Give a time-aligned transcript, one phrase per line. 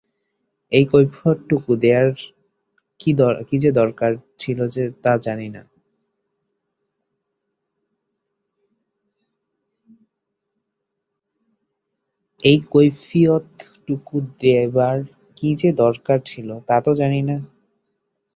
[0.71, 4.59] এই কৈফিয়ৎটুকু দেবার কী যে দরকার ছিল
[5.05, 5.17] তা
[16.85, 17.37] তো জানি নে।